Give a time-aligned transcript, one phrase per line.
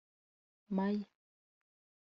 [0.75, 1.05] Maya